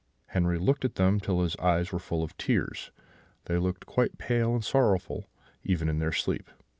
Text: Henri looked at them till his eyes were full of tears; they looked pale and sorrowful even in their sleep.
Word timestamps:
Henri 0.29 0.57
looked 0.57 0.83
at 0.83 0.95
them 0.95 1.19
till 1.19 1.41
his 1.43 1.55
eyes 1.57 1.91
were 1.91 1.99
full 1.99 2.23
of 2.23 2.35
tears; 2.35 2.89
they 3.45 3.59
looked 3.59 3.85
pale 4.17 4.55
and 4.55 4.65
sorrowful 4.65 5.29
even 5.63 5.87
in 5.87 5.99
their 5.99 6.11
sleep. 6.11 6.49